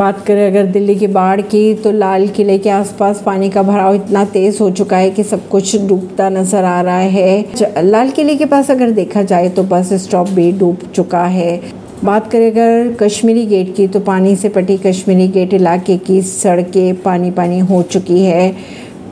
बात 0.00 0.20
करें 0.26 0.46
अगर 0.46 0.66
दिल्ली 0.66 0.94
की 0.94 1.06
बाढ़ 1.06 1.40
की 1.42 1.74
तो 1.74 1.90
लाल 1.92 2.26
किले 2.28 2.56
के 2.58 2.70
आसपास 2.70 3.20
पानी 3.22 3.48
का 3.50 3.62
भराव 3.62 3.94
इतना 3.94 4.24
तेज 4.26 4.58
हो 4.60 4.70
चुका 4.70 4.96
है 4.96 5.10
कि 5.10 5.24
सब 5.24 5.48
कुछ 5.48 5.74
डूबता 5.78 6.28
नज़र 6.28 6.64
आ 6.64 6.80
रहा 6.80 6.98
है। 6.98 7.82
लाल 7.82 8.10
किले 8.10 8.36
के 8.36 8.44
पास 8.44 8.70
अगर 8.70 8.90
देखा 8.90 9.22
जाए 9.22 9.48
तो 9.48 9.62
बस 9.62 9.92
स्टॉप 10.04 10.28
भी 10.28 10.50
डूब 10.52 10.90
चुका 10.94 11.24
है। 11.26 11.60
बात 12.04 12.30
करें 12.32 12.50
अगर 12.50 12.92
कश्मीरी 13.00 13.44
गेट 13.46 13.74
की 13.76 13.86
तो 13.88 14.00
पानी 14.00 14.34
से 14.36 14.48
पटी 14.48 14.76
कश्मीरी 14.78 15.28
गेट 15.28 15.54
इलाके 15.54 15.96
की 15.98 16.20
सड़कें 16.22 17.02
पानी 17.02 17.30
पानी 17.30 17.58
हो 17.60 17.82
चुकी 17.82 18.24
है। 18.24 18.52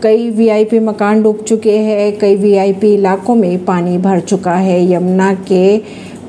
कई 0.03 0.29
वीआईपी 0.31 0.79
मकान 0.81 1.23
डूब 1.23 1.43
चुके 1.43 1.79
हैं, 1.79 2.19
कई 2.19 2.37
वीआईपी 2.37 2.95
इलाकों 2.95 3.35
में 3.35 3.65
पानी 3.65 3.99
भर 3.99 4.21
चुका 4.23 4.55
है। 4.57 4.83
यमुना 4.93 5.33
के 5.49 5.81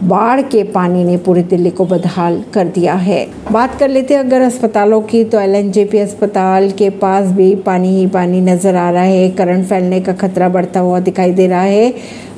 बाढ़ 0.03 0.41
के 0.41 0.63
पानी 0.63 1.03
ने 1.03 1.15
पूरी 1.17 1.41
दिल्ली 1.43 1.69
को 1.69 1.85
बदहाल 1.85 2.43
कर 2.53 2.67
दिया 2.67 2.93
है। 2.93 3.25
बात 3.51 3.75
कर 3.79 3.89
लेते 3.89 4.13
हैं 4.13 4.21
अगर 4.21 4.41
अस्पतालों 4.41 5.01
की 5.01 5.23
तो 5.23 5.39
एलएनजेपी 5.39 5.97
अस्पताल 5.97 6.69
के 6.71 6.89
पास 6.89 7.27
भी 7.27 7.53
पानी 7.55 7.89
ही 7.89 8.05
पानी 8.07 8.39
नज़र 8.41 8.75
आ 8.75 8.89
रहा 8.91 9.03
है। 9.03 9.29
करंट 9.29 9.65
फैलने 9.65 9.99
का 10.01 10.13
खतरा 10.13 10.49
बढ़ता 10.49 10.79
हुआ 10.79 10.99
दिखाई 10.99 11.31
दे 11.31 11.47
रहा 11.47 11.61
है। 11.61 11.93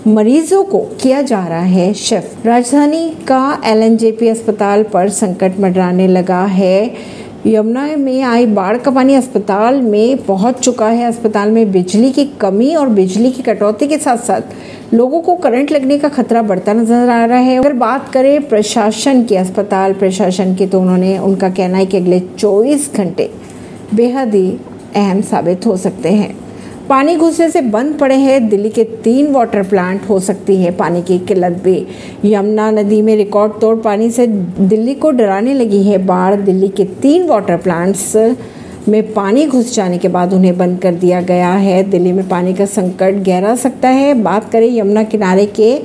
मरीजों 0.07 0.63
को 0.63 0.79
किया 1.01 1.21
जा 1.21 1.45
रहा 1.47 1.59
है 1.59 1.93
शिफ्ट। 1.93 2.45
राजधानी 2.47 3.09
का 3.27 3.61
एलएनजेपी 3.65 4.27
अस्पताल 4.27 4.83
पर 4.83 5.09
संकट 5.09 5.59
मंडराने 5.59 6.07
लगा 6.07 6.43
है। 6.45 6.91
यमुना 7.47 7.85
में 7.97 8.21
आई 8.21 8.45
बाढ़ 8.45 8.77
का 8.77 8.91
पानी 8.91 9.13
अस्पताल 9.13 9.81
में 9.81 10.17
पहुँच 10.17 10.59
चुका 10.59 10.87
है। 10.87 11.05
अस्पताल 11.05 11.51
में 11.51 11.71
बिजली 11.71 12.11
की 12.11 12.25
कमी 12.41 12.73
और 12.75 12.89
बिजली 12.89 13.31
की 13.31 13.41
कटौती 13.43 13.87
के 13.87 13.97
साथ 13.97 14.17
साथ 14.17 14.80
लोगों 14.93 15.19
को 15.21 15.35
करंट 15.35 15.71
लगने 15.71 15.97
का 15.99 16.09
खतरा 16.09 16.41
बढ़ता 16.41 16.73
नज़र 16.73 17.09
आ 17.09 17.25
रहा 17.25 17.37
है। 17.37 17.57
अगर 17.57 17.73
बात 17.73 18.09
करें 18.13 18.47
प्रशासन 18.47 19.23
की 19.23 19.35
अस्पताल, 19.35 19.93
प्रशासन 19.93 20.53
की 20.55 20.65
तो 20.67 20.79
उन्होंने 20.81 21.17
उनका 21.17 21.49
कहना 21.49 21.77
है 21.77 21.85
कि 21.85 21.97
अगले 21.97 22.19
24 22.19 22.91
घंटे 22.95 23.29
बेहद 23.95 24.35
ही 24.35 24.49
अहम 24.95 25.21
साबित 25.21 25.65
हो 25.65 25.77
सकते 25.77 26.09
हैं। 26.09 26.35
पानी 26.89 27.15
घुसने 27.15 27.49
से 27.49 27.61
बंद 27.61 27.97
पड़े 27.97 28.15
हैं। 28.15 28.49
दिल्ली 28.49 28.69
के 28.69 28.83
तीन 29.03 29.31
वाटर 29.31 29.63
प्लांट 29.63 30.09
हो 30.09 30.19
सकती 30.19 30.55
है। 30.55 30.71
पानी 30.71 31.01
की 31.01 31.19
किल्लत 31.19 31.61
भी। 31.63 31.85
यमुना 32.25 32.69
नदी 32.71 33.01
में 33.01 33.15
रिकॉर्ड 33.15 33.59
तोड़ 33.61 33.77
पानी 33.77 34.09
से 34.11 34.27
दिल्ली 34.27 34.95
को 34.95 35.11
डराने 35.11 35.53
लगी 35.53 35.83
है 35.83 35.97
बाढ़। 36.05 36.35
दिल्ली 36.35 36.67
के 36.67 36.85
तीन 37.01 37.27
वाटर 37.27 37.57
प्लांट्स 37.57 38.15
में 38.87 39.13
पानी 39.13 39.45
घुस 39.45 39.73
जाने 39.75 39.97
के 39.97 40.07
बाद 40.07 40.33
उन्हें 40.33 40.57
बंद 40.57 40.79
कर 40.81 40.93
दिया 40.95 41.21
गया 41.21 41.51
है। 41.53 41.83
दिल्ली 41.83 42.11
में 42.11 42.27
पानी 42.29 42.53
का 42.53 42.65
संकट 42.67 43.23
गहरा 43.25 43.55
सकता 43.55 43.89
है। 43.89 44.13
बात 44.13 44.49
करें 44.51 44.67
यमुना 44.69 45.03
किनारे 45.03 45.45
के 45.45 45.77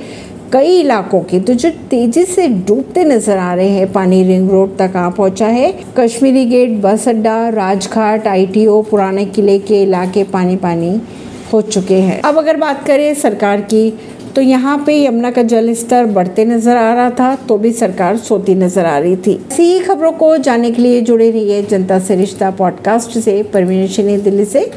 कई 0.53 0.79
इलाकों 0.79 1.19
के 1.21 1.39
तो 1.39 1.53
जो 1.53 1.69
तेज़ी 1.89 2.23
से 2.25 2.47
डूबते 2.47 3.03
नज़र 3.03 3.37
आ 3.37 3.53
रहे 3.53 3.69
हैं, 3.69 3.91
पानी 3.93 4.23
रिंग 4.23 4.49
रोड 4.49 4.77
तक 4.77 4.95
आ 4.95 5.09
पहुँचा 5.09 5.47
है। 5.47 5.73
कश्मीरी 5.97 6.45
गेट, 6.45 6.79
बस 6.81 7.07
अड्डा, 7.07 7.37
राजघाट, 7.49 8.27
आईटीओ, 8.27 8.81
पुराने 8.81 9.25
किले 9.27 9.57
के 9.59 9.81
इलाके 9.83 10.23
पानी 10.25 10.55
पानी 10.57 10.99
हो 11.53 11.61
चुके 11.63 11.95
हैं। 11.95 12.21
अब 12.21 12.37
अगर 12.37 12.57
बात 12.57 12.85
करें 12.87 13.13
सरकार 13.15 13.61
की 13.63 13.89
तो 14.37 14.41
यहाँ 14.41 14.77
पे 14.85 14.95
यमुना 14.95 15.29
का 15.31 15.41
जल 15.43 15.73
स्तर 15.73 16.05
बढ़ते 16.05 16.43
नज़र 16.45 16.77
आ 16.77 16.93
रहा 16.93 17.09
था 17.09 17.35
तो 17.47 17.57
भी 17.57 17.71
सरकार 17.71 18.17
सोती 18.17 18.55
नज़र 18.55 18.85
आ 18.85 18.97
रही 18.97 19.15
थी। 19.17 19.33
ऐसी 19.51 19.79
खबरों 19.79 20.11
को 20.11 20.35
जानने 20.37 20.71
के 20.71 20.81
लिए 20.81 21.01
जुड़े 21.01 21.29
रहिए 21.31 21.61
जनता 21.63 21.99
से 21.99 22.15
रिश्ता 22.15 22.51
पॉडकास्ट 22.51 23.17
से। 23.19 23.41
परवीन 23.43 24.21
दिल्ली 24.23 24.45
से। 24.45 24.69